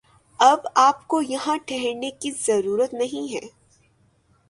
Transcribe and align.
اب 0.39 0.59
آپ 0.77 1.07
کو 1.07 1.21
یہاں 1.21 1.57
ٹھہرنے 1.57 2.09
کی 2.11 2.31
ضرورت 2.39 2.93
نہیں 2.93 3.33
ہے 3.33 3.47